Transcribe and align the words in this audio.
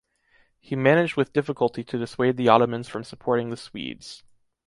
He 0.59 0.75
managed 0.75 1.15
with 1.15 1.31
difficulty 1.31 1.83
to 1.83 1.97
dissuade 1.99 2.35
the 2.35 2.49
Ottomans 2.49 2.89
from 2.89 3.03
supporting 3.03 3.51
the 3.51 3.55
Swedes. 3.55 4.23